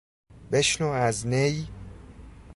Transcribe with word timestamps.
بشنو 0.51 0.87
از 0.87 1.27
نی.... 1.27 1.67